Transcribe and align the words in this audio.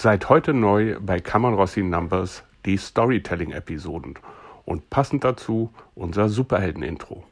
Seit 0.00 0.28
heute 0.28 0.54
neu 0.54 0.96
bei 1.00 1.18
Kamerossi 1.18 1.82
Numbers 1.82 2.44
die 2.64 2.76
Storytelling-Episoden 2.76 4.14
und 4.64 4.90
passend 4.90 5.24
dazu 5.24 5.72
unser 5.96 6.28
Superhelden-Intro. 6.28 7.24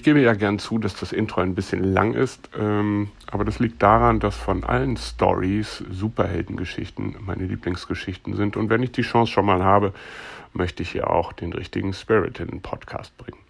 Ich 0.00 0.04
gebe 0.04 0.22
ja 0.22 0.32
gern 0.32 0.58
zu, 0.58 0.78
dass 0.78 0.94
das 0.94 1.12
Intro 1.12 1.42
ein 1.42 1.54
bisschen 1.54 1.84
lang 1.84 2.14
ist, 2.14 2.48
ähm, 2.58 3.10
aber 3.30 3.44
das 3.44 3.58
liegt 3.58 3.82
daran, 3.82 4.18
dass 4.18 4.34
von 4.34 4.64
allen 4.64 4.96
Stories 4.96 5.84
Superheldengeschichten 5.90 7.16
meine 7.20 7.44
Lieblingsgeschichten 7.44 8.34
sind. 8.34 8.56
Und 8.56 8.70
wenn 8.70 8.82
ich 8.82 8.92
die 8.92 9.02
Chance 9.02 9.30
schon 9.30 9.44
mal 9.44 9.62
habe, 9.62 9.92
möchte 10.54 10.82
ich 10.82 10.92
hier 10.92 11.10
auch 11.10 11.34
den 11.34 11.52
richtigen 11.52 11.92
Spirit 11.92 12.40
in 12.40 12.46
den 12.46 12.62
Podcast 12.62 13.14
bringen. 13.18 13.40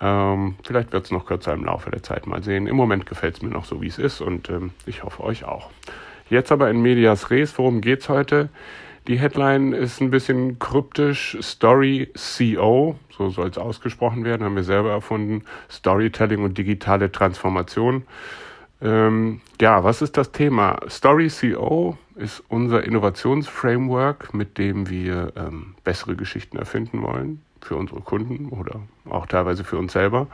Ähm, 0.00 0.56
vielleicht 0.64 0.92
wird 0.92 1.04
es 1.04 1.12
noch 1.12 1.26
kürzer 1.26 1.52
im 1.52 1.64
Laufe 1.64 1.92
der 1.92 2.02
Zeit 2.02 2.26
mal 2.26 2.42
sehen. 2.42 2.66
Im 2.66 2.74
Moment 2.74 3.06
gefällt 3.06 3.36
es 3.36 3.42
mir 3.42 3.50
noch 3.50 3.64
so, 3.64 3.80
wie 3.80 3.86
es 3.86 3.98
ist 3.98 4.20
und 4.20 4.50
ähm, 4.50 4.72
ich 4.84 5.04
hoffe 5.04 5.22
euch 5.22 5.44
auch. 5.44 5.70
Jetzt 6.28 6.50
aber 6.50 6.70
in 6.70 6.82
Medias 6.82 7.30
Res, 7.30 7.56
worum 7.56 7.82
geht's 7.82 8.08
heute? 8.08 8.48
Die 9.08 9.18
Headline 9.18 9.72
ist 9.72 10.02
ein 10.02 10.10
bisschen 10.10 10.58
kryptisch. 10.58 11.38
Story 11.40 12.12
CO, 12.14 12.96
so 13.10 13.30
soll 13.30 13.48
es 13.48 13.56
ausgesprochen 13.56 14.22
werden, 14.22 14.44
haben 14.44 14.54
wir 14.54 14.64
selber 14.64 14.90
erfunden. 14.90 15.44
Storytelling 15.70 16.42
und 16.44 16.58
digitale 16.58 17.10
Transformation. 17.10 18.02
Ähm, 18.82 19.40
ja, 19.62 19.82
was 19.82 20.02
ist 20.02 20.18
das 20.18 20.30
Thema? 20.30 20.78
Story 20.90 21.28
CO 21.30 21.96
ist 22.16 22.44
unser 22.48 22.84
Innovationsframework, 22.84 24.34
mit 24.34 24.58
dem 24.58 24.90
wir 24.90 25.32
ähm, 25.36 25.74
bessere 25.84 26.14
Geschichten 26.14 26.58
erfinden 26.58 27.00
wollen 27.00 27.40
für 27.62 27.76
unsere 27.76 28.00
Kunden 28.00 28.50
oder 28.50 28.80
auch 29.08 29.24
teilweise 29.24 29.64
für 29.64 29.78
uns 29.78 29.94
selber. 29.94 30.26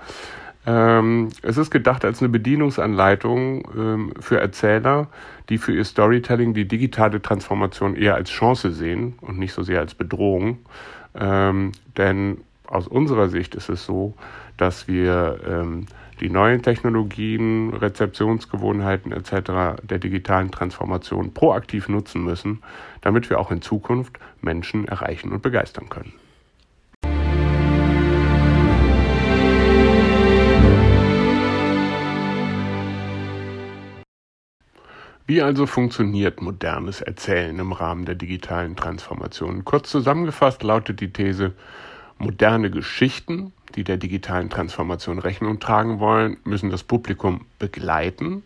Ähm, 0.66 1.28
es 1.42 1.58
ist 1.58 1.70
gedacht 1.70 2.04
als 2.04 2.20
eine 2.20 2.30
Bedienungsanleitung 2.30 3.68
ähm, 3.76 4.12
für 4.18 4.40
Erzähler, 4.40 5.08
die 5.48 5.58
für 5.58 5.74
ihr 5.74 5.84
Storytelling 5.84 6.54
die 6.54 6.66
digitale 6.66 7.20
Transformation 7.20 7.96
eher 7.96 8.14
als 8.14 8.30
Chance 8.30 8.72
sehen 8.72 9.14
und 9.20 9.38
nicht 9.38 9.52
so 9.52 9.62
sehr 9.62 9.80
als 9.80 9.94
Bedrohung. 9.94 10.58
Ähm, 11.14 11.72
denn 11.96 12.38
aus 12.66 12.88
unserer 12.88 13.28
Sicht 13.28 13.54
ist 13.54 13.68
es 13.68 13.84
so, 13.84 14.14
dass 14.56 14.88
wir 14.88 15.38
ähm, 15.46 15.86
die 16.20 16.30
neuen 16.30 16.62
Technologien, 16.62 17.74
Rezeptionsgewohnheiten 17.74 19.12
etc. 19.12 19.82
der 19.82 19.98
digitalen 19.98 20.50
Transformation 20.50 21.34
proaktiv 21.34 21.88
nutzen 21.88 22.24
müssen, 22.24 22.62
damit 23.02 23.28
wir 23.28 23.38
auch 23.38 23.50
in 23.50 23.60
Zukunft 23.60 24.18
Menschen 24.40 24.88
erreichen 24.88 25.32
und 25.32 25.42
begeistern 25.42 25.88
können. 25.90 26.12
Wie 35.26 35.40
also 35.40 35.64
funktioniert 35.64 36.42
modernes 36.42 37.00
Erzählen 37.00 37.58
im 37.58 37.72
Rahmen 37.72 38.04
der 38.04 38.14
digitalen 38.14 38.76
Transformation? 38.76 39.64
Kurz 39.64 39.90
zusammengefasst 39.90 40.62
lautet 40.62 41.00
die 41.00 41.14
These, 41.14 41.54
moderne 42.18 42.70
Geschichten, 42.70 43.54
die 43.74 43.84
der 43.84 43.96
digitalen 43.96 44.50
Transformation 44.50 45.18
Rechnung 45.18 45.60
tragen 45.60 45.98
wollen, 45.98 46.36
müssen 46.44 46.68
das 46.68 46.82
Publikum 46.82 47.46
begleiten. 47.58 48.42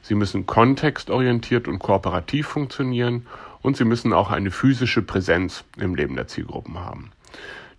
Sie 0.00 0.14
müssen 0.14 0.46
kontextorientiert 0.46 1.66
und 1.66 1.80
kooperativ 1.80 2.46
funktionieren 2.46 3.26
und 3.62 3.76
sie 3.76 3.84
müssen 3.84 4.12
auch 4.12 4.30
eine 4.30 4.52
physische 4.52 5.02
Präsenz 5.02 5.64
im 5.78 5.96
Leben 5.96 6.14
der 6.14 6.28
Zielgruppen 6.28 6.78
haben. 6.78 7.10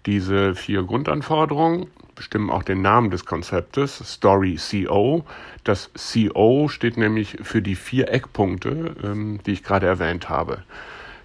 Diese 0.05 0.55
vier 0.55 0.83
Grundanforderungen 0.83 1.87
bestimmen 2.15 2.49
auch 2.49 2.63
den 2.63 2.81
Namen 2.81 3.11
des 3.11 3.25
Konzeptes, 3.25 3.97
Story 3.97 4.57
CO. 4.57 5.25
Das 5.63 5.89
CO 5.93 6.67
steht 6.67 6.97
nämlich 6.97 7.37
für 7.43 7.61
die 7.61 7.75
vier 7.75 8.09
Eckpunkte, 8.09 8.95
ähm, 9.03 9.39
die 9.45 9.53
ich 9.53 9.63
gerade 9.63 9.87
erwähnt 9.87 10.29
habe. 10.29 10.63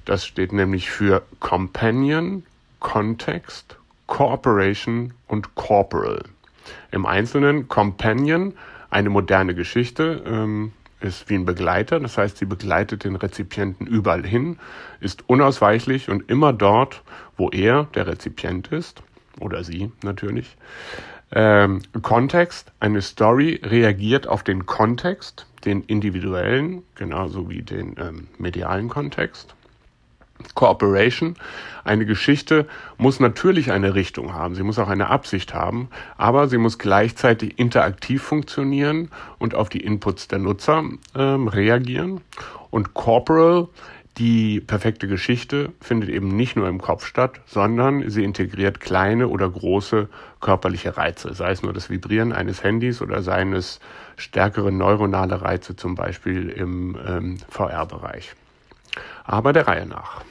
Das 0.05 0.27
steht 0.27 0.53
nämlich 0.53 0.91
für 0.91 1.23
Companion, 1.41 2.45
Context, 2.79 3.77
Cooperation 4.07 5.15
und 5.27 5.55
Corporal. 5.55 6.23
Im 6.91 7.07
Einzelnen 7.07 7.69
Companion, 7.69 8.55
eine 8.91 9.11
moderne 9.11 9.55
Geschichte, 9.55 10.23
ähm, 10.27 10.73
ist 11.05 11.29
wie 11.29 11.35
ein 11.35 11.45
Begleiter, 11.45 12.01
das 12.01 12.19
heißt, 12.19 12.39
sie 12.39 12.47
begleitet 12.47 13.05
den 13.05 13.17
Rezipienten 13.17 13.87
überall 13.87 14.27
hin, 14.27 14.59
ist 15.01 15.29
unausweichlich 15.29 16.09
und 16.09 16.29
immer 16.31 16.53
dort, 16.53 17.03
wo 17.37 17.51
er, 17.51 17.85
der 17.95 18.07
Rezipient 18.07 18.69
ist 18.69 19.03
oder 19.41 19.65
sie 19.65 19.93
natürlich. 20.03 20.57
Ähm, 21.33 21.83
Kontext, 22.03 22.73
eine 22.81 23.03
Story 23.03 23.61
reagiert 23.63 24.27
auf 24.27 24.43
den 24.43 24.67
Kontext, 24.67 25.47
den 25.65 25.83
individuellen, 25.83 26.83
genauso 26.95 27.51
wie 27.51 27.63
den 27.63 27.97
ähm, 27.99 28.29
medialen 28.39 28.89
Kontext. 28.89 29.55
Cooperation, 30.55 31.37
eine 31.85 32.07
Geschichte 32.07 32.67
muss 32.97 33.21
natürlich 33.21 33.73
eine 33.73 33.95
Richtung 33.95 34.35
haben, 34.35 34.55
sie 34.55 34.63
muss 34.63 34.79
auch 34.79 34.89
eine 34.89 35.09
Absicht 35.09 35.55
haben, 35.55 35.89
aber 36.17 36.49
sie 36.49 36.59
muss 36.59 36.79
gleichzeitig 36.79 37.59
interaktiv 37.59 38.23
funktionieren 38.23 39.11
und 39.39 39.55
auf 39.55 39.69
die 39.69 39.81
Inputs 39.81 40.29
der 40.29 40.39
Nutzer 40.39 40.83
ähm, 41.15 41.49
reagieren. 41.49 42.21
Und 42.71 42.95
Corporal 42.95 43.69
die 44.19 44.61
perfekte 44.61 45.09
Geschichte 45.09 45.73
findet 45.81 46.09
eben 46.09 46.29
nicht 46.29 46.55
nur 46.55 46.69
im 46.69 46.81
Kopf 46.81 47.05
statt, 47.05 47.41
sondern 47.47 48.09
sie 48.11 48.23
integriert 48.23 48.79
kleine 48.79 49.27
oder 49.27 49.51
große 49.51 50.09
körperliche 50.41 50.97
Reize, 50.97 51.35
sei 51.35 51.51
es 51.51 51.63
nur 51.63 51.73
das 51.73 51.91
Vibrieren 51.91 52.33
eines 52.33 52.63
Handys 52.63 53.03
oder 53.03 53.23
seien 53.23 53.53
es 53.53 53.81
stärkere 54.17 54.71
neuronale 54.71 55.43
Reize, 55.43 55.75
zum 55.75 55.97
Beispiel 55.97 56.49
im 56.49 56.97
ähm, 57.05 57.39
VR-Bereich. 57.49 58.35
Aber 59.25 59.53
der 59.53 59.67
Reihe 59.67 59.87
nach. 59.87 60.23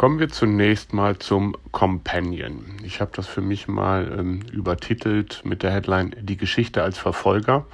Kommen 0.00 0.18
wir 0.18 0.30
zunächst 0.30 0.94
mal 0.94 1.18
zum 1.18 1.54
Companion. 1.72 2.78
Ich 2.82 3.02
habe 3.02 3.10
das 3.14 3.26
für 3.26 3.42
mich 3.42 3.68
mal 3.68 4.16
ähm, 4.18 4.40
übertitelt 4.50 5.42
mit 5.44 5.62
der 5.62 5.72
Headline 5.72 6.16
Die 6.22 6.38
Geschichte 6.38 6.82
als 6.82 6.96
Verfolger. 6.96 7.66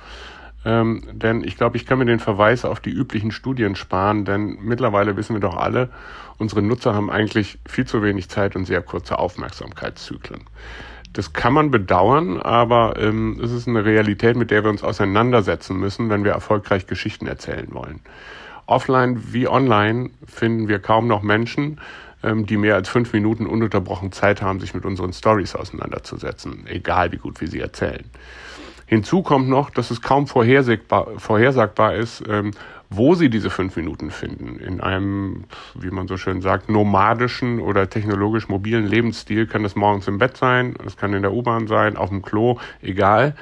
Ähm, 0.65 1.05
denn 1.13 1.45
ich 1.45 1.57
glaube, 1.57 1.77
ich 1.77 1.87
kann 1.87 1.99
mir 1.99 2.05
den 2.05 2.19
Verweis 2.19 2.65
auf 2.65 2.81
die 2.81 2.91
üblichen 2.91 3.31
Studien 3.31 3.77
sparen, 3.77 4.25
denn 4.25 4.59
mittlerweile 4.61 5.17
wissen 5.17 5.37
wir 5.37 5.41
doch 5.41 5.57
alle, 5.57 5.91
unsere 6.39 6.63
Nutzer 6.63 6.95
haben 6.95 7.13
eigentlich 7.13 7.61
viel 7.65 7.87
zu 7.87 8.03
wenig 8.03 8.29
Zeit 8.29 8.57
und 8.57 8.65
sehr 8.65 8.83
kurze 8.83 9.21
Aufmerksamkeitszyklen. 9.21 10.47
Das 11.17 11.33
kann 11.33 11.55
man 11.55 11.71
bedauern, 11.71 12.39
aber 12.43 12.99
ähm, 12.99 13.41
es 13.43 13.51
ist 13.51 13.67
eine 13.67 13.87
Realität, 13.87 14.37
mit 14.37 14.51
der 14.51 14.65
wir 14.65 14.71
uns 14.71 14.83
auseinandersetzen 14.83 15.79
müssen, 15.79 16.11
wenn 16.11 16.25
wir 16.25 16.33
erfolgreich 16.33 16.87
Geschichten 16.87 17.27
erzählen 17.27 17.69
wollen. 17.71 18.01
Offline 18.67 19.33
wie 19.33 19.49
online 19.49 20.11
finden 20.27 20.69
wir 20.69 20.79
kaum 20.79 21.07
noch 21.07 21.23
Menschen, 21.23 21.81
ähm, 22.23 22.45
die 22.45 22.59
mehr 22.59 22.75
als 22.75 22.91
fünf 22.91 23.15
Minuten 23.15 23.47
ununterbrochen 23.47 24.13
Zeit 24.13 24.43
haben, 24.43 24.61
sich 24.61 24.75
mit 24.75 24.85
unseren 24.85 25.15
Stories 25.15 25.55
auseinanderzusetzen, 25.55 26.67
egal 26.67 27.13
wie 27.13 27.17
gut 27.17 27.41
wir 27.41 27.49
sie 27.49 27.61
erzählen. 27.61 28.05
Hinzu 28.85 29.23
kommt 29.23 29.49
noch, 29.49 29.71
dass 29.71 29.91
es 29.91 30.03
kaum 30.03 30.27
vorhersagbar, 30.27 31.13
vorhersagbar 31.17 31.95
ist, 31.95 32.25
ähm, 32.29 32.51
wo 32.91 33.15
sie 33.15 33.31
diese 33.31 33.51
fünf 33.51 33.77
Minuten 33.77 34.11
finden. 34.11 34.59
In 34.59 34.81
einem, 34.81 35.45
wie 35.75 35.91
man 35.91 36.09
so 36.09 36.17
schön 36.17 36.41
sagt, 36.41 36.69
nomadischen 36.69 37.61
oder 37.61 37.91
technologisch 37.91 38.49
mobilen 38.49 38.87
Lebensstil 38.87 39.47
kann 39.47 39.63
das 39.63 39.77
morgens 39.77 40.09
im 40.09 40.19
Bett 40.19 40.37
sein, 40.37 40.75
es 40.85 40.97
kann 40.97 41.15
in 41.15 41.23
der 41.23 41.33
U-Bahn 41.33 41.67
sein, 41.67 41.97
auf 41.97 42.11
dem 42.11 42.23
Klo, 42.23 42.59
egal. 42.83 43.35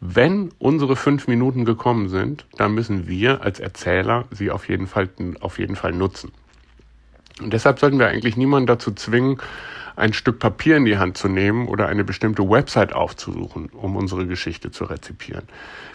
Wenn 0.00 0.50
unsere 0.58 0.94
fünf 0.94 1.26
Minuten 1.26 1.64
gekommen 1.64 2.08
sind, 2.08 2.46
dann 2.56 2.72
müssen 2.72 3.08
wir 3.08 3.42
als 3.42 3.58
Erzähler 3.58 4.26
sie 4.30 4.50
auf 4.50 4.68
jeden 4.68 4.86
Fall, 4.86 5.08
auf 5.40 5.58
jeden 5.58 5.74
Fall 5.74 5.92
nutzen. 5.92 6.30
Und 7.40 7.52
deshalb 7.52 7.78
sollten 7.78 7.98
wir 7.98 8.08
eigentlich 8.08 8.36
niemanden 8.36 8.66
dazu 8.66 8.92
zwingen, 8.92 9.38
ein 9.98 10.12
Stück 10.12 10.38
Papier 10.38 10.76
in 10.76 10.84
die 10.84 10.98
Hand 10.98 11.18
zu 11.18 11.28
nehmen 11.28 11.66
oder 11.66 11.88
eine 11.88 12.04
bestimmte 12.04 12.48
Website 12.48 12.92
aufzusuchen, 12.92 13.68
um 13.70 13.96
unsere 13.96 14.26
Geschichte 14.26 14.70
zu 14.70 14.84
rezipieren. 14.84 15.44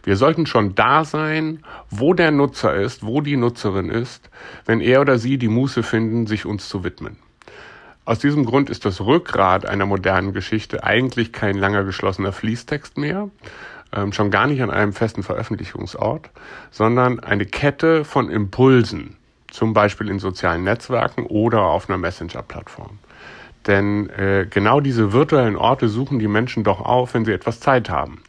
Wir 0.03 0.17
sollten 0.17 0.45
schon 0.45 0.75
da 0.75 1.05
sein, 1.05 1.63
wo 1.89 2.13
der 2.13 2.31
Nutzer 2.31 2.75
ist, 2.75 3.05
wo 3.05 3.21
die 3.21 3.37
Nutzerin 3.37 3.89
ist, 3.89 4.29
wenn 4.65 4.81
er 4.81 4.99
oder 5.01 5.17
sie 5.17 5.37
die 5.37 5.47
Muße 5.47 5.83
finden, 5.83 6.27
sich 6.27 6.45
uns 6.45 6.67
zu 6.67 6.83
widmen. 6.83 7.15
Aus 8.05 8.19
diesem 8.19 8.45
Grund 8.45 8.69
ist 8.69 8.83
das 8.83 8.99
Rückgrat 8.99 9.65
einer 9.65 9.85
modernen 9.85 10.33
Geschichte 10.33 10.83
eigentlich 10.83 11.31
kein 11.31 11.57
langer 11.57 11.85
geschlossener 11.85 12.33
Fließtext 12.33 12.97
mehr, 12.97 13.29
ähm, 13.93 14.11
schon 14.11 14.29
gar 14.29 14.47
nicht 14.47 14.61
an 14.61 14.71
einem 14.71 14.91
festen 14.91 15.23
Veröffentlichungsort, 15.23 16.29
sondern 16.71 17.21
eine 17.21 17.45
Kette 17.45 18.03
von 18.03 18.29
Impulsen, 18.29 19.15
zum 19.53 19.73
Beispiel 19.73 20.09
in 20.09 20.17
sozialen 20.19 20.63
Netzwerken 20.63 21.27
oder 21.27 21.61
auf 21.61 21.87
einer 21.87 21.99
Messenger-Plattform. 21.99 22.97
Denn 23.67 24.09
äh, 24.09 24.47
genau 24.49 24.79
diese 24.81 25.13
virtuellen 25.13 25.55
Orte 25.55 25.87
suchen 25.87 26.17
die 26.19 26.27
Menschen 26.27 26.63
doch 26.63 26.81
auf, 26.81 27.13
wenn 27.13 27.23
sie 27.23 27.31
etwas 27.31 27.59
Zeit 27.59 27.89
haben. 27.89 28.23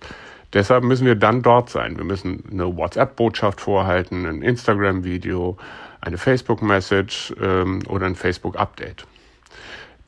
Deshalb 0.52 0.84
müssen 0.84 1.06
wir 1.06 1.16
dann 1.16 1.42
dort 1.42 1.70
sein. 1.70 1.96
Wir 1.96 2.04
müssen 2.04 2.44
eine 2.52 2.76
WhatsApp-Botschaft 2.76 3.60
vorhalten, 3.60 4.26
ein 4.26 4.42
Instagram-Video, 4.42 5.56
eine 6.00 6.18
Facebook-Message 6.18 7.34
ähm, 7.40 7.80
oder 7.88 8.06
ein 8.06 8.14
Facebook-Update. 8.14 9.06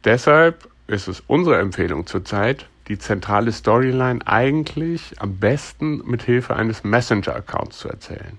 Deshalb 0.05 0.69
ist 0.87 1.09
es 1.09 1.23
unsere 1.27 1.59
Empfehlung 1.59 2.07
zurzeit, 2.07 2.67
die 2.89 2.99
zentrale 2.99 3.51
Storyline 3.51 4.21
eigentlich 4.27 5.15
am 5.19 5.39
besten 5.39 6.03
mit 6.05 6.23
Hilfe 6.23 6.55
eines 6.55 6.85
Messenger-Accounts 6.85 7.79
zu 7.79 7.89
erzählen. 7.89 8.39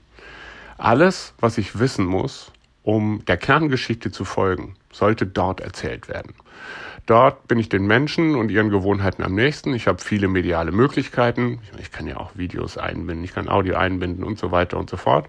Alles, 0.78 1.34
was 1.40 1.58
ich 1.58 1.80
wissen 1.80 2.06
muss, 2.06 2.52
um 2.88 3.26
der 3.26 3.36
Kerngeschichte 3.36 4.12
zu 4.12 4.24
folgen, 4.24 4.76
sollte 4.94 5.28
dort 5.28 5.60
erzählt 5.60 6.08
werden. 6.08 6.34
Dort 7.06 7.46
bin 7.50 7.60
ich 7.60 7.68
den 7.68 7.86
Menschen 7.86 8.36
und 8.36 8.50
ihren 8.50 8.70
Gewohnheiten 8.70 9.24
am 9.24 9.36
nächsten. 9.36 9.74
Ich 9.74 9.88
habe 9.88 10.02
viele 10.02 10.30
mediale 10.30 10.72
Möglichkeiten. 10.72 11.60
Ich 11.82 11.92
kann 11.92 12.08
ja 12.08 12.16
auch 12.16 12.32
Videos 12.36 12.78
einbinden, 12.78 13.26
ich 13.26 13.34
kann 13.34 13.50
Audio 13.50 13.76
einbinden 13.76 14.24
und 14.24 14.40
so 14.40 14.52
weiter 14.52 14.78
und 14.78 14.90
so 14.90 14.96
fort. 14.96 15.28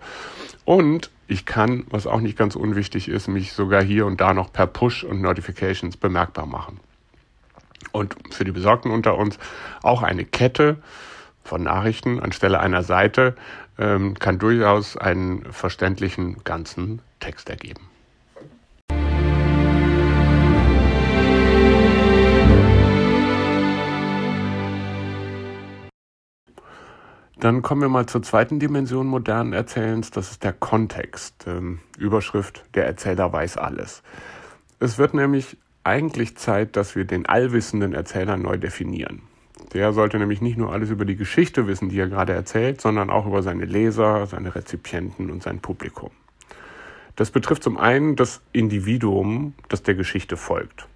Und 0.64 1.10
ich 1.26 1.46
kann, 1.46 1.84
was 1.90 2.06
auch 2.06 2.20
nicht 2.20 2.38
ganz 2.38 2.54
unwichtig 2.54 3.08
ist, 3.08 3.26
mich 3.26 3.52
sogar 3.52 3.82
hier 3.82 4.06
und 4.06 4.20
da 4.20 4.34
noch 4.34 4.52
per 4.52 4.68
Push 4.68 5.02
und 5.02 5.20
Notifications 5.20 5.96
bemerkbar 5.96 6.46
machen. 6.46 6.78
Und 7.90 8.14
für 8.30 8.44
die 8.44 8.52
Besorgten 8.52 8.92
unter 8.92 9.18
uns 9.18 9.36
auch 9.82 10.04
eine 10.04 10.24
Kette 10.24 10.76
von 11.42 11.64
Nachrichten 11.64 12.20
anstelle 12.20 12.60
einer 12.60 12.84
Seite 12.84 13.34
ähm, 13.78 14.14
kann 14.18 14.38
durchaus 14.38 14.96
einen 14.96 15.44
verständlichen 15.52 16.42
ganzen 16.44 17.00
Text 17.20 17.48
ergeben. 17.48 17.88
Dann 27.40 27.62
kommen 27.62 27.82
wir 27.82 27.88
mal 27.88 28.06
zur 28.06 28.22
zweiten 28.24 28.58
Dimension 28.58 29.06
modernen 29.06 29.52
Erzählens, 29.52 30.10
das 30.10 30.32
ist 30.32 30.42
der 30.42 30.52
Kontext. 30.52 31.46
Ähm, 31.46 31.78
Überschrift, 31.96 32.64
der 32.74 32.84
Erzähler 32.86 33.32
weiß 33.32 33.58
alles. 33.58 34.02
Es 34.80 34.98
wird 34.98 35.14
nämlich 35.14 35.56
eigentlich 35.84 36.36
Zeit, 36.36 36.74
dass 36.74 36.96
wir 36.96 37.04
den 37.04 37.26
allwissenden 37.26 37.94
Erzähler 37.94 38.36
neu 38.36 38.58
definieren. 38.58 39.22
Der 39.72 39.92
sollte 39.92 40.18
nämlich 40.18 40.40
nicht 40.40 40.56
nur 40.56 40.72
alles 40.72 40.90
über 40.90 41.04
die 41.04 41.16
Geschichte 41.16 41.66
wissen, 41.66 41.88
die 41.88 41.98
er 41.98 42.08
gerade 42.08 42.32
erzählt, 42.32 42.80
sondern 42.80 43.10
auch 43.10 43.26
über 43.26 43.42
seine 43.42 43.64
Leser, 43.64 44.26
seine 44.26 44.54
Rezipienten 44.54 45.30
und 45.30 45.42
sein 45.42 45.60
Publikum. 45.60 46.10
Das 47.16 47.30
betrifft 47.30 47.62
zum 47.62 47.76
einen 47.76 48.16
das 48.16 48.40
Individuum, 48.52 49.54
das 49.68 49.82
der 49.82 49.94
Geschichte 49.94 50.36
folgt. 50.36 50.88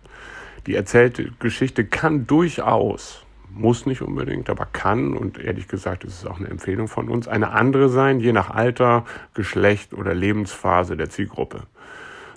Die 0.66 0.74
erzählte 0.74 1.32
Geschichte 1.40 1.84
kann 1.84 2.26
durchaus 2.26 3.26
muss 3.54 3.86
nicht 3.86 4.02
unbedingt, 4.02 4.48
aber 4.50 4.66
kann, 4.66 5.16
und 5.16 5.38
ehrlich 5.38 5.68
gesagt 5.68 6.04
ist 6.04 6.20
es 6.20 6.26
auch 6.26 6.38
eine 6.38 6.48
Empfehlung 6.48 6.88
von 6.88 7.08
uns, 7.08 7.28
eine 7.28 7.50
andere 7.50 7.88
sein, 7.88 8.20
je 8.20 8.32
nach 8.32 8.50
Alter, 8.50 9.04
Geschlecht 9.34 9.94
oder 9.94 10.14
Lebensphase 10.14 10.96
der 10.96 11.10
Zielgruppe. 11.10 11.64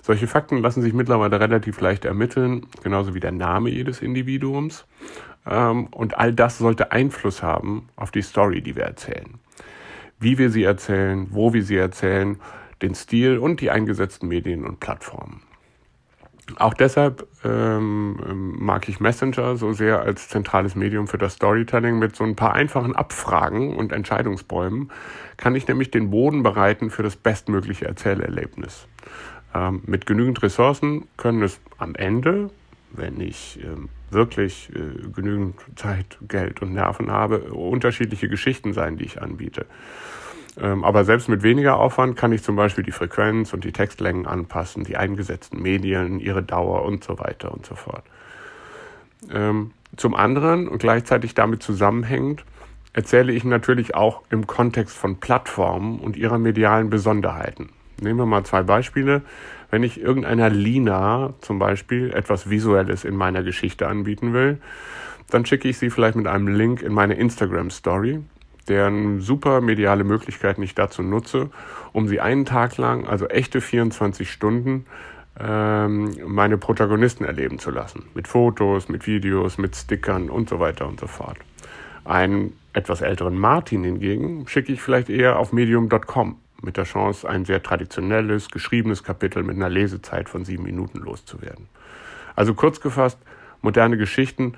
Solche 0.06 0.28
Fakten 0.28 0.58
lassen 0.58 0.82
sich 0.82 0.92
mittlerweile 0.92 1.40
relativ 1.40 1.80
leicht 1.80 2.04
ermitteln, 2.04 2.68
genauso 2.84 3.16
wie 3.16 3.18
der 3.18 3.32
Name 3.32 3.70
jedes 3.70 4.02
Individuums. 4.02 4.86
Ähm, 5.44 5.86
und 5.86 6.16
all 6.16 6.32
das 6.32 6.58
sollte 6.58 6.92
Einfluss 6.92 7.42
haben 7.42 7.88
auf 7.96 8.12
die 8.12 8.22
Story, 8.22 8.60
die 8.62 8.76
wir 8.76 8.84
erzählen. 8.84 9.40
Wie 10.20 10.38
wir 10.38 10.50
sie 10.50 10.62
erzählen, 10.62 11.26
wo 11.30 11.52
wir 11.52 11.64
sie 11.64 11.74
erzählen, 11.74 12.38
den 12.82 12.94
Stil 12.94 13.38
und 13.38 13.60
die 13.60 13.72
eingesetzten 13.72 14.28
Medien 14.28 14.64
und 14.64 14.78
Plattformen. 14.78 15.42
Auch 16.54 16.74
deshalb 16.74 17.26
ähm, 17.42 18.54
mag 18.60 18.88
ich 18.88 19.00
Messenger 19.00 19.56
so 19.56 19.72
sehr 19.72 20.02
als 20.02 20.28
zentrales 20.28 20.76
Medium 20.76 21.08
für 21.08 21.18
das 21.18 21.32
Storytelling. 21.32 21.98
Mit 21.98 22.14
so 22.14 22.22
ein 22.22 22.36
paar 22.36 22.52
einfachen 22.54 22.94
Abfragen 22.94 23.74
und 23.74 23.90
Entscheidungsbäumen 23.90 24.92
kann 25.36 25.56
ich 25.56 25.66
nämlich 25.66 25.90
den 25.90 26.10
Boden 26.10 26.44
bereiten 26.44 26.90
für 26.90 27.02
das 27.02 27.16
bestmögliche 27.16 27.86
Erzählerlebnis. 27.86 28.86
Ähm, 29.54 29.82
mit 29.86 30.06
genügend 30.06 30.42
Ressourcen 30.42 31.06
können 31.16 31.42
es 31.42 31.60
am 31.78 31.94
Ende, 31.94 32.50
wenn 32.92 33.20
ich 33.20 33.58
ähm, 33.62 33.88
wirklich 34.10 34.70
äh, 34.74 35.08
genügend 35.14 35.56
Zeit, 35.76 36.18
Geld 36.28 36.62
und 36.62 36.72
Nerven 36.72 37.10
habe, 37.10 37.38
unterschiedliche 37.52 38.28
Geschichten 38.28 38.72
sein, 38.72 38.96
die 38.96 39.04
ich 39.04 39.20
anbiete. 39.20 39.66
Ähm, 40.58 40.84
aber 40.84 41.04
selbst 41.04 41.28
mit 41.28 41.42
weniger 41.42 41.78
Aufwand 41.78 42.16
kann 42.16 42.32
ich 42.32 42.42
zum 42.42 42.56
Beispiel 42.56 42.84
die 42.84 42.92
Frequenz 42.92 43.52
und 43.52 43.64
die 43.64 43.72
Textlängen 43.72 44.26
anpassen, 44.26 44.84
die 44.84 44.96
eingesetzten 44.96 45.60
Medien, 45.60 46.18
ihre 46.18 46.42
Dauer 46.42 46.84
und 46.84 47.04
so 47.04 47.18
weiter 47.18 47.52
und 47.52 47.66
so 47.66 47.74
fort. 47.74 48.04
Ähm, 49.30 49.72
zum 49.96 50.14
anderen 50.14 50.68
und 50.68 50.78
gleichzeitig 50.78 51.34
damit 51.34 51.62
zusammenhängend 51.62 52.44
erzähle 52.92 53.32
ich 53.32 53.44
natürlich 53.44 53.94
auch 53.94 54.22
im 54.30 54.46
Kontext 54.46 54.96
von 54.96 55.20
Plattformen 55.20 56.00
und 56.00 56.16
ihrer 56.16 56.38
medialen 56.38 56.88
Besonderheiten. 56.88 57.68
Nehmen 58.00 58.18
wir 58.18 58.26
mal 58.26 58.44
zwei 58.44 58.62
Beispiele. 58.62 59.22
Wenn 59.70 59.82
ich 59.82 60.00
irgendeiner 60.00 60.50
Lina 60.50 61.34
zum 61.40 61.58
Beispiel 61.58 62.12
etwas 62.12 62.50
Visuelles 62.50 63.04
in 63.04 63.16
meiner 63.16 63.42
Geschichte 63.42 63.88
anbieten 63.88 64.32
will, 64.32 64.58
dann 65.30 65.44
schicke 65.44 65.68
ich 65.68 65.78
sie 65.78 65.90
vielleicht 65.90 66.16
mit 66.16 66.26
einem 66.26 66.48
Link 66.48 66.82
in 66.82 66.92
meine 66.92 67.14
Instagram 67.14 67.70
Story 67.70 68.20
deren 68.68 69.20
super 69.20 69.60
mediale 69.60 70.04
Möglichkeiten 70.04 70.62
ich 70.62 70.74
dazu 70.74 71.02
nutze, 71.02 71.50
um 71.92 72.08
sie 72.08 72.20
einen 72.20 72.44
Tag 72.44 72.76
lang, 72.76 73.06
also 73.06 73.26
echte 73.26 73.60
24 73.60 74.30
Stunden, 74.30 74.86
ähm, 75.38 76.16
meine 76.26 76.58
Protagonisten 76.58 77.24
erleben 77.24 77.58
zu 77.58 77.70
lassen. 77.70 78.04
Mit 78.14 78.26
Fotos, 78.26 78.88
mit 78.88 79.06
Videos, 79.06 79.58
mit 79.58 79.76
Stickern 79.76 80.30
und 80.30 80.48
so 80.48 80.60
weiter 80.60 80.86
und 80.86 80.98
so 80.98 81.06
fort. 81.06 81.36
Einen 82.04 82.56
etwas 82.72 83.00
älteren 83.00 83.38
Martin 83.38 83.84
hingegen 83.84 84.46
schicke 84.48 84.72
ich 84.72 84.80
vielleicht 84.80 85.10
eher 85.10 85.38
auf 85.38 85.52
medium.com 85.52 86.36
mit 86.62 86.76
der 86.76 86.84
Chance, 86.84 87.28
ein 87.28 87.44
sehr 87.44 87.62
traditionelles, 87.62 88.48
geschriebenes 88.48 89.02
Kapitel 89.02 89.42
mit 89.42 89.56
einer 89.56 89.68
Lesezeit 89.68 90.28
von 90.28 90.44
sieben 90.44 90.64
Minuten 90.64 90.98
loszuwerden. 90.98 91.68
Also 92.34 92.54
kurz 92.54 92.80
gefasst, 92.80 93.18
moderne 93.62 93.96
Geschichten 93.96 94.54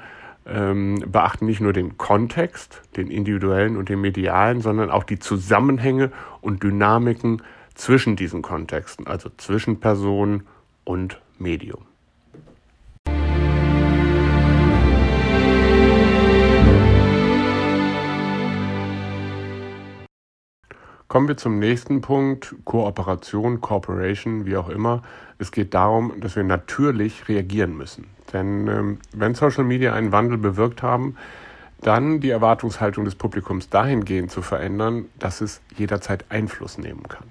ähm, 0.46 1.02
beachten 1.06 1.46
nicht 1.46 1.60
nur 1.60 1.72
den 1.72 1.98
Kontext, 1.98 2.82
den 2.96 3.10
individuellen 3.10 3.76
und 3.76 3.88
den 3.88 4.00
medialen, 4.00 4.60
sondern 4.60 4.90
auch 4.90 5.04
die 5.04 5.18
Zusammenhänge 5.18 6.10
und 6.40 6.62
Dynamiken 6.62 7.42
zwischen 7.74 8.16
diesen 8.16 8.42
Kontexten, 8.42 9.06
also 9.06 9.30
zwischen 9.36 9.80
Person 9.80 10.44
und 10.84 11.20
Medium. 11.38 11.87
Kommen 21.08 21.26
wir 21.26 21.38
zum 21.38 21.58
nächsten 21.58 22.02
Punkt, 22.02 22.54
Kooperation, 22.64 23.62
Corporation, 23.62 24.44
wie 24.44 24.58
auch 24.58 24.68
immer. 24.68 25.02
Es 25.38 25.52
geht 25.52 25.72
darum, 25.72 26.20
dass 26.20 26.36
wir 26.36 26.44
natürlich 26.44 27.30
reagieren 27.30 27.78
müssen. 27.78 28.08
Denn 28.34 28.68
ähm, 28.68 28.98
wenn 29.14 29.34
Social 29.34 29.64
Media 29.64 29.94
einen 29.94 30.12
Wandel 30.12 30.36
bewirkt 30.36 30.82
haben, 30.82 31.16
dann 31.80 32.20
die 32.20 32.28
Erwartungshaltung 32.28 33.06
des 33.06 33.14
Publikums 33.14 33.70
dahingehend 33.70 34.30
zu 34.30 34.42
verändern, 34.42 35.06
dass 35.18 35.40
es 35.40 35.62
jederzeit 35.76 36.26
Einfluss 36.28 36.76
nehmen 36.76 37.04
kann. 37.08 37.24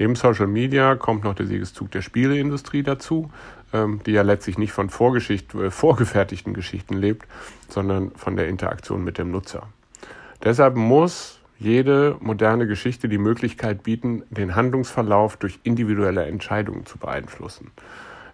Neben 0.00 0.16
Social 0.16 0.48
Media 0.48 0.96
kommt 0.96 1.22
noch 1.22 1.34
der 1.34 1.46
Siegeszug 1.46 1.92
der 1.92 2.02
Spieleindustrie 2.02 2.82
dazu, 2.82 3.30
ähm, 3.72 4.00
die 4.04 4.12
ja 4.12 4.22
letztlich 4.22 4.58
nicht 4.58 4.72
von 4.72 4.90
Vorgeschicht, 4.90 5.54
äh, 5.54 5.70
vorgefertigten 5.70 6.54
Geschichten 6.54 6.94
lebt, 6.94 7.28
sondern 7.68 8.10
von 8.16 8.34
der 8.34 8.48
Interaktion 8.48 9.04
mit 9.04 9.16
dem 9.16 9.30
Nutzer. 9.30 9.68
Deshalb 10.42 10.74
muss 10.74 11.39
jede 11.60 12.16
moderne 12.20 12.66
Geschichte 12.66 13.08
die 13.08 13.18
Möglichkeit 13.18 13.82
bieten, 13.82 14.22
den 14.30 14.56
Handlungsverlauf 14.56 15.36
durch 15.36 15.60
individuelle 15.62 16.24
Entscheidungen 16.24 16.86
zu 16.86 16.96
beeinflussen. 16.96 17.70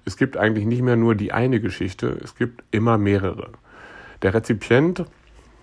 Es 0.04 0.16
gibt 0.16 0.36
eigentlich 0.36 0.64
nicht 0.64 0.82
mehr 0.82 0.94
nur 0.94 1.16
die 1.16 1.32
eine 1.32 1.60
Geschichte, 1.60 2.16
es 2.22 2.36
gibt 2.36 2.62
immer 2.70 2.96
mehrere. 2.96 3.50
Der 4.22 4.32
Rezipient, 4.32 5.04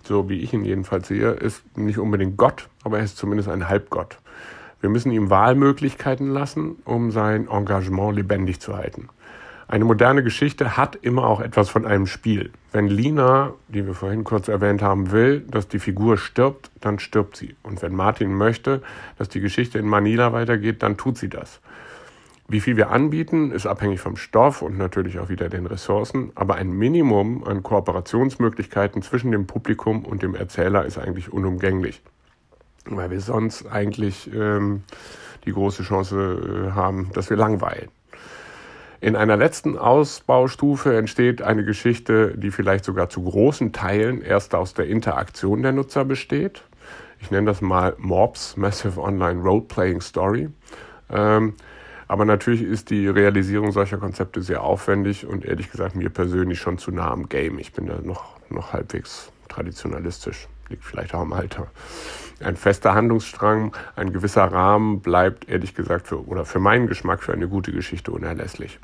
so 0.03 0.27
wie 0.27 0.41
ich 0.41 0.51
ihn 0.51 0.65
jedenfalls 0.65 1.07
sehe, 1.07 1.31
ist 1.31 1.63
nicht 1.77 1.97
unbedingt 1.97 2.35
Gott, 2.35 2.67
aber 2.83 2.97
er 2.97 3.05
ist 3.05 3.17
zumindest 3.17 3.47
ein 3.47 3.69
Halbgott. 3.69 4.19
Wir 4.81 4.89
müssen 4.89 5.13
ihm 5.13 5.29
Wahlmöglichkeiten 5.29 6.27
lassen, 6.27 6.75
um 6.83 7.11
sein 7.11 7.47
Engagement 7.47 8.17
lebendig 8.17 8.59
zu 8.59 8.75
halten. 8.75 9.07
Eine 9.67 9.85
moderne 9.85 10.23
Geschichte 10.23 10.77
hat 10.77 10.95
immer 10.95 11.25
auch 11.25 11.39
etwas 11.39 11.69
von 11.69 11.85
einem 11.85 12.05
Spiel. 12.05 12.51
Wenn 12.71 12.87
Lina, 12.87 13.53
die 13.69 13.85
wir 13.85 13.93
vorhin 13.93 14.23
kurz 14.23 14.47
erwähnt 14.47 14.81
haben, 14.81 15.11
will, 15.11 15.41
dass 15.41 15.67
die 15.67 15.79
Figur 15.79 16.17
stirbt, 16.17 16.69
dann 16.81 16.99
stirbt 16.99 17.37
sie. 17.37 17.55
Und 17.63 17.81
wenn 17.81 17.95
Martin 17.95 18.33
möchte, 18.33 18.81
dass 19.17 19.29
die 19.29 19.39
Geschichte 19.39 19.79
in 19.79 19.87
Manila 19.87 20.33
weitergeht, 20.33 20.83
dann 20.83 20.97
tut 20.97 21.17
sie 21.17 21.29
das. 21.29 21.61
Wie 22.49 22.59
viel 22.59 22.75
wir 22.75 22.91
anbieten, 22.91 23.51
ist 23.51 23.65
abhängig 23.65 24.01
vom 24.01 24.17
Stoff 24.17 24.61
und 24.61 24.77
natürlich 24.77 25.17
auch 25.17 25.29
wieder 25.29 25.47
den 25.47 25.65
Ressourcen, 25.65 26.31
aber 26.35 26.55
ein 26.55 26.71
Minimum 26.71 27.43
an 27.45 27.63
Kooperationsmöglichkeiten 27.63 29.01
zwischen 29.01 29.31
dem 29.31 29.47
Publikum 29.47 30.03
und 30.03 30.21
dem 30.23 30.35
Erzähler 30.35 30.85
ist 30.85 30.97
eigentlich 30.97 31.31
unumgänglich, 31.31 32.01
weil 32.85 33.09
wir 33.09 33.21
sonst 33.21 33.65
eigentlich 33.65 34.29
ähm, 34.33 34.83
die 35.45 35.53
große 35.53 35.83
Chance 35.83 36.69
äh, 36.69 36.71
haben, 36.71 37.09
dass 37.13 37.29
wir 37.29 37.37
langweilen. 37.37 37.89
In 39.03 39.17
einer 39.17 39.35
letzten 39.35 39.77
Ausbaustufe 39.77 40.95
entsteht 40.95 41.41
eine 41.41 41.65
Geschichte, 41.65 42.37
die 42.37 42.51
vielleicht 42.51 42.85
sogar 42.85 43.09
zu 43.09 43.21
großen 43.21 43.73
Teilen 43.73 44.21
erst 44.21 44.55
aus 44.55 44.75
der 44.75 44.87
Interaktion 44.87 45.61
der 45.61 45.73
Nutzer 45.73 46.05
besteht. 46.05 46.63
Ich 47.19 47.29
nenne 47.29 47.47
das 47.47 47.59
mal 47.59 47.95
MOBS, 47.97 48.55
Massive 48.55 49.01
Online 49.01 49.41
Role 49.41 49.63
Playing 49.63 49.99
Story. 49.99 50.47
Ähm, 51.09 51.55
aber 52.07 52.23
natürlich 52.23 52.61
ist 52.61 52.91
die 52.91 53.09
Realisierung 53.09 53.73
solcher 53.73 53.97
Konzepte 53.97 54.41
sehr 54.41 54.63
aufwendig 54.63 55.27
und 55.27 55.43
ehrlich 55.43 55.69
gesagt 55.69 55.97
mir 55.97 56.09
persönlich 56.09 56.59
schon 56.59 56.77
zu 56.77 56.91
nah 56.91 57.11
am 57.11 57.27
Game. 57.27 57.59
Ich 57.59 57.73
bin 57.73 57.87
da 57.87 57.99
noch, 58.01 58.37
noch 58.49 58.71
halbwegs 58.71 59.33
traditionalistisch, 59.49 60.47
liegt 60.73 60.83
vielleicht 60.83 61.13
auch 61.13 61.21
am 61.21 61.33
Alter. 61.33 61.67
Ein 62.43 62.57
fester 62.57 62.93
Handlungsstrang, 62.95 63.75
ein 63.95 64.11
gewisser 64.11 64.43
Rahmen 64.43 65.01
bleibt 65.01 65.47
ehrlich 65.47 65.75
gesagt 65.75 66.07
für, 66.07 66.27
oder 66.27 66.45
für 66.45 66.59
meinen 66.59 66.87
Geschmack 66.87 67.23
für 67.23 67.31
eine 67.31 67.47
gute 67.47 67.71
Geschichte 67.71 68.11
unerlässlich. 68.11 68.79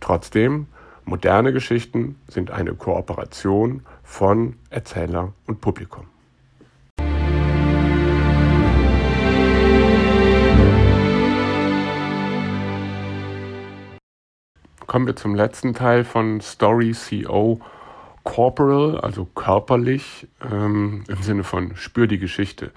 Trotzdem, 0.00 0.66
moderne 1.04 1.52
Geschichten 1.52 2.16
sind 2.28 2.50
eine 2.50 2.74
Kooperation 2.74 3.82
von 4.04 4.56
Erzähler 4.68 5.32
und 5.46 5.60
Publikum. 5.60 6.06
Kommen 14.86 15.06
wir 15.06 15.16
zum 15.16 15.34
letzten 15.34 15.72
Teil 15.72 16.04
von 16.04 16.42
Story 16.42 16.92
CO 16.92 17.58
corporal, 18.24 19.00
also 19.00 19.24
körperlich, 19.24 20.28
ähm, 20.50 21.04
im 21.08 21.22
Sinne 21.22 21.44
von 21.44 21.76
spür 21.76 22.06
die 22.06 22.18
Geschichte. 22.18 22.70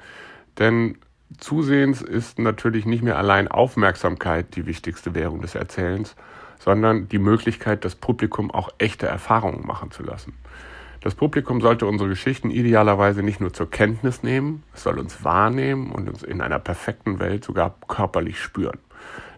Denn 0.57 0.97
zusehends 1.37 2.01
ist 2.01 2.39
natürlich 2.39 2.85
nicht 2.85 3.03
mehr 3.03 3.17
allein 3.17 3.47
Aufmerksamkeit 3.47 4.55
die 4.55 4.65
wichtigste 4.65 5.15
Währung 5.15 5.41
des 5.41 5.55
Erzählens, 5.55 6.15
sondern 6.59 7.09
die 7.09 7.19
Möglichkeit, 7.19 7.85
das 7.85 7.95
Publikum 7.95 8.51
auch 8.51 8.69
echte 8.77 9.07
Erfahrungen 9.07 9.65
machen 9.65 9.91
zu 9.91 10.03
lassen. 10.03 10.33
Das 11.01 11.13
Publikum 11.13 11.61
sollte 11.61 11.85
unsere 11.85 12.09
Geschichten 12.09 12.49
idealerweise 12.49 13.21
nicht 13.21 13.39
nur 13.39 13.53
zur 13.53 13.69
Kenntnis 13.69 14.23
nehmen, 14.23 14.63
es 14.73 14.81
soll 14.81 14.97
uns 14.97 15.23
wahrnehmen 15.23 15.91
und 15.91 16.09
uns 16.09 16.23
in 16.23 16.41
einer 16.41 16.57
perfekten 16.57 17.19
Welt 17.19 17.43
sogar 17.43 17.75
körperlich 17.87 18.41
spüren. 18.41 18.79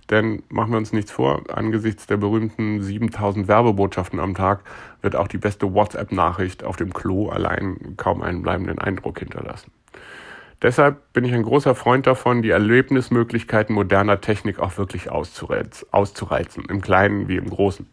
Denn 0.09 0.43
machen 0.49 0.71
wir 0.71 0.77
uns 0.77 0.93
nichts 0.93 1.11
vor, 1.11 1.43
angesichts 1.49 2.07
der 2.07 2.17
berühmten 2.17 2.81
7000 2.81 3.47
Werbebotschaften 3.47 4.19
am 4.19 4.35
Tag 4.35 4.61
wird 5.01 5.15
auch 5.15 5.27
die 5.27 5.37
beste 5.37 5.73
WhatsApp-Nachricht 5.73 6.63
auf 6.63 6.77
dem 6.77 6.93
Klo 6.93 7.29
allein 7.29 7.95
kaum 7.97 8.21
einen 8.21 8.41
bleibenden 8.41 8.79
Eindruck 8.79 9.19
hinterlassen. 9.19 9.71
Deshalb 10.61 11.13
bin 11.13 11.23
ich 11.23 11.33
ein 11.33 11.43
großer 11.43 11.75
Freund 11.75 12.07
davon, 12.07 12.41
die 12.41 12.49
Erlebnismöglichkeiten 12.49 13.75
moderner 13.75 14.21
Technik 14.21 14.59
auch 14.59 14.77
wirklich 14.77 15.11
auszureizen, 15.11 16.65
im 16.67 16.81
Kleinen 16.81 17.27
wie 17.27 17.35
im 17.35 17.49
Großen. 17.49 17.87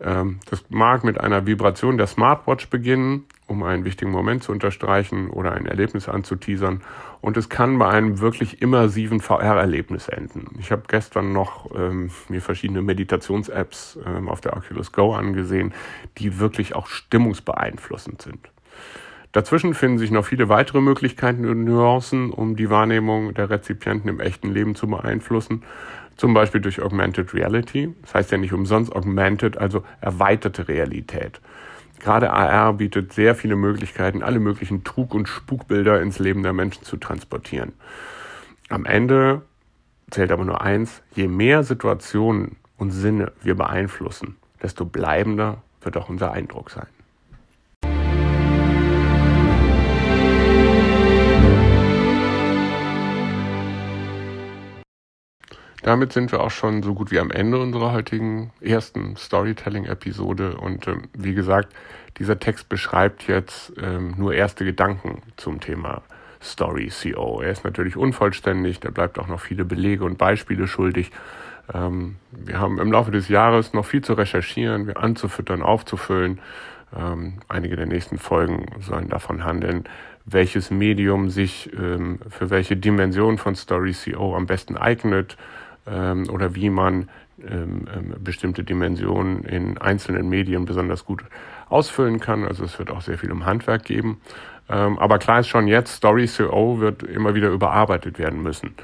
Ähm, 0.00 0.40
das 0.50 0.64
mag 0.68 1.04
mit 1.04 1.20
einer 1.20 1.46
Vibration 1.46 1.98
der 1.98 2.06
Smartwatch 2.06 2.68
beginnen, 2.68 3.24
um 3.46 3.62
einen 3.62 3.84
wichtigen 3.84 4.10
Moment 4.10 4.42
zu 4.42 4.52
unterstreichen 4.52 5.30
oder 5.30 5.52
ein 5.52 5.66
Erlebnis 5.66 6.08
anzuteasern. 6.08 6.82
Und 7.20 7.36
es 7.36 7.48
kann 7.48 7.78
bei 7.78 7.88
einem 7.88 8.20
wirklich 8.20 8.62
immersiven 8.62 9.20
VR-Erlebnis 9.20 10.08
enden. 10.08 10.56
Ich 10.60 10.70
habe 10.70 10.82
gestern 10.86 11.32
noch 11.32 11.74
ähm, 11.74 12.10
mir 12.28 12.40
verschiedene 12.40 12.82
Meditations-Apps 12.82 13.98
ähm, 14.06 14.28
auf 14.28 14.40
der 14.40 14.56
Oculus 14.56 14.92
Go 14.92 15.14
angesehen, 15.14 15.74
die 16.18 16.38
wirklich 16.38 16.74
auch 16.74 16.86
stimmungsbeeinflussend 16.86 18.22
sind. 18.22 18.50
Dazwischen 19.32 19.74
finden 19.74 19.98
sich 19.98 20.10
noch 20.10 20.24
viele 20.24 20.48
weitere 20.48 20.80
Möglichkeiten 20.80 21.46
und 21.46 21.64
Nuancen, 21.64 22.30
um 22.30 22.56
die 22.56 22.70
Wahrnehmung 22.70 23.34
der 23.34 23.50
Rezipienten 23.50 24.08
im 24.08 24.20
echten 24.20 24.50
Leben 24.50 24.74
zu 24.74 24.86
beeinflussen. 24.86 25.64
Zum 26.18 26.34
Beispiel 26.34 26.60
durch 26.60 26.82
Augmented 26.82 27.32
Reality. 27.32 27.94
Das 28.02 28.14
heißt 28.14 28.32
ja 28.32 28.38
nicht 28.38 28.52
umsonst 28.52 28.94
Augmented, 28.94 29.56
also 29.56 29.84
erweiterte 30.00 30.66
Realität. 30.66 31.40
Gerade 32.00 32.32
AR 32.32 32.74
bietet 32.74 33.12
sehr 33.12 33.36
viele 33.36 33.54
Möglichkeiten, 33.56 34.22
alle 34.22 34.40
möglichen 34.40 34.82
Trug- 34.82 35.14
und 35.14 35.28
Spukbilder 35.28 36.02
ins 36.02 36.18
Leben 36.18 36.42
der 36.42 36.52
Menschen 36.52 36.82
zu 36.82 36.96
transportieren. 36.96 37.72
Am 38.68 38.84
Ende 38.84 39.42
zählt 40.10 40.32
aber 40.32 40.44
nur 40.44 40.60
eins, 40.60 41.02
je 41.14 41.28
mehr 41.28 41.62
Situationen 41.62 42.56
und 42.76 42.90
Sinne 42.90 43.32
wir 43.42 43.54
beeinflussen, 43.54 44.36
desto 44.60 44.84
bleibender 44.84 45.62
wird 45.82 45.96
auch 45.96 46.08
unser 46.08 46.32
Eindruck 46.32 46.70
sein. 46.70 46.86
Damit 55.88 56.12
sind 56.12 56.32
wir 56.32 56.40
auch 56.40 56.50
schon 56.50 56.82
so 56.82 56.92
gut 56.92 57.10
wie 57.10 57.18
am 57.18 57.30
Ende 57.30 57.58
unserer 57.58 57.92
heutigen 57.92 58.52
ersten 58.60 59.16
Storytelling-Episode. 59.16 60.58
Und 60.58 60.86
ähm, 60.86 61.04
wie 61.14 61.32
gesagt, 61.32 61.74
dieser 62.18 62.38
Text 62.38 62.68
beschreibt 62.68 63.26
jetzt 63.26 63.72
ähm, 63.80 64.12
nur 64.18 64.34
erste 64.34 64.66
Gedanken 64.66 65.22
zum 65.38 65.60
Thema 65.60 66.02
Story 66.42 66.90
CO. 66.90 67.40
Er 67.40 67.52
ist 67.52 67.64
natürlich 67.64 67.96
unvollständig, 67.96 68.80
da 68.80 68.90
bleibt 68.90 69.18
auch 69.18 69.28
noch 69.28 69.40
viele 69.40 69.64
Belege 69.64 70.04
und 70.04 70.18
Beispiele 70.18 70.66
schuldig. 70.68 71.10
Ähm, 71.72 72.16
wir 72.32 72.60
haben 72.60 72.78
im 72.78 72.92
Laufe 72.92 73.10
des 73.10 73.30
Jahres 73.30 73.72
noch 73.72 73.86
viel 73.86 74.02
zu 74.04 74.12
recherchieren, 74.12 74.94
anzufüttern, 74.94 75.62
aufzufüllen. 75.62 76.38
Ähm, 76.94 77.38
einige 77.48 77.76
der 77.76 77.86
nächsten 77.86 78.18
Folgen 78.18 78.66
sollen 78.80 79.08
davon 79.08 79.42
handeln, 79.42 79.84
welches 80.26 80.70
Medium 80.70 81.30
sich 81.30 81.72
ähm, 81.72 82.18
für 82.28 82.50
welche 82.50 82.76
Dimension 82.76 83.38
von 83.38 83.54
Story 83.54 83.94
CO 83.94 84.36
am 84.36 84.44
besten 84.44 84.76
eignet 84.76 85.38
ähm, 85.90 86.28
oder 86.30 86.54
wie 86.54 86.70
man 86.70 87.08
ähm, 87.40 87.86
ähm, 87.94 88.14
bestimmte 88.18 88.64
Dimensionen 88.64 89.44
in 89.44 89.78
einzelnen 89.78 90.28
Medien 90.28 90.64
besonders 90.64 91.04
gut 91.04 91.22
ausfüllen 91.68 92.18
kann. 92.18 92.44
Also 92.44 92.64
es 92.64 92.78
wird 92.78 92.90
auch 92.90 93.00
sehr 93.00 93.16
viel 93.16 93.30
um 93.30 93.46
Handwerk 93.46 93.84
geben. 93.84 94.20
Ähm, 94.68 94.98
aber 94.98 95.18
klar 95.18 95.40
ist 95.40 95.48
schon 95.48 95.68
jetzt, 95.68 95.94
Story 95.94 96.26
CO 96.26 96.80
wird 96.80 97.02
immer 97.02 97.34
wieder 97.34 97.48
überarbeitet 97.48 98.18
werden 98.18 98.42
müssen. 98.42 98.74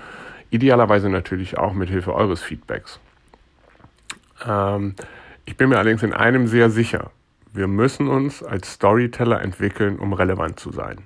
Idealerweise 0.51 1.09
natürlich 1.09 1.59
auch 1.59 1.73
mit 1.73 1.89
Hilfe 1.91 2.15
eures 2.15 2.43
Feedbacks. 2.43 3.01
Ähm, 4.47 4.95
ich 5.45 5.57
bin 5.57 5.69
mir 5.69 5.79
allerdings 5.79 6.03
in 6.03 6.13
einem 6.13 6.47
sehr 6.47 6.71
sicher. 6.71 7.11
Wir 7.53 7.67
müssen 7.67 8.09
uns 8.09 8.43
als 8.43 8.73
Storyteller 8.73 9.43
entwickeln, 9.43 9.99
um 9.99 10.13
relevant 10.13 10.61
zu 10.61 10.71
sein. 10.71 10.99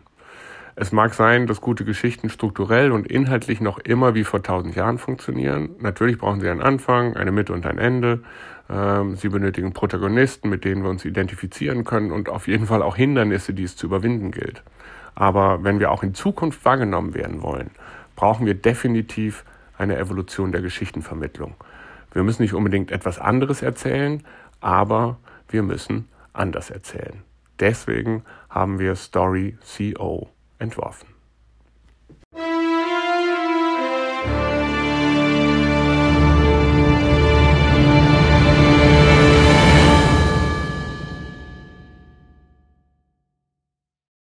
Es 0.80 0.92
mag 0.92 1.12
sein, 1.12 1.48
dass 1.48 1.60
gute 1.60 1.84
Geschichten 1.84 2.28
strukturell 2.28 2.92
und 2.92 3.08
inhaltlich 3.08 3.60
noch 3.60 3.80
immer 3.80 4.14
wie 4.14 4.22
vor 4.22 4.44
tausend 4.44 4.76
Jahren 4.76 4.98
funktionieren. 4.98 5.70
Natürlich 5.80 6.18
brauchen 6.18 6.40
sie 6.40 6.48
einen 6.48 6.60
Anfang, 6.60 7.16
eine 7.16 7.32
Mitte 7.32 7.52
und 7.52 7.66
ein 7.66 7.78
Ende. 7.78 8.20
Ähm, 8.70 9.16
sie 9.16 9.28
benötigen 9.28 9.72
Protagonisten, 9.72 10.48
mit 10.48 10.64
denen 10.64 10.84
wir 10.84 10.90
uns 10.90 11.04
identifizieren 11.04 11.82
können 11.82 12.12
und 12.12 12.28
auf 12.28 12.46
jeden 12.46 12.66
Fall 12.66 12.82
auch 12.82 12.94
Hindernisse, 12.94 13.54
die 13.54 13.64
es 13.64 13.74
zu 13.74 13.86
überwinden 13.86 14.30
gilt. 14.30 14.62
Aber 15.16 15.64
wenn 15.64 15.80
wir 15.80 15.90
auch 15.90 16.04
in 16.04 16.14
Zukunft 16.14 16.64
wahrgenommen 16.64 17.12
werden 17.12 17.42
wollen, 17.42 17.72
brauchen 18.14 18.46
wir 18.46 18.54
definitiv 18.54 19.44
eine 19.78 19.96
Evolution 19.96 20.52
der 20.52 20.62
Geschichtenvermittlung. 20.62 21.54
Wir 22.12 22.22
müssen 22.22 22.42
nicht 22.42 22.54
unbedingt 22.54 22.92
etwas 22.92 23.18
anderes 23.18 23.62
erzählen, 23.62 24.22
aber 24.60 25.18
wir 25.48 25.64
müssen 25.64 26.06
anders 26.32 26.70
erzählen. 26.70 27.24
Deswegen 27.58 28.22
haben 28.48 28.78
wir 28.78 28.94
Story 28.94 29.58
CO 29.76 30.28
entworfen. 30.58 31.07